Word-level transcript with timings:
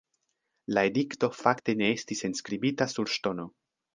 La 0.77 0.83
edikto 0.91 1.29
fakte 1.41 1.77
ne 1.83 1.91
estis 1.97 2.25
enskribita 2.31 2.91
sur 2.97 3.13
ŝtono. 3.19 3.49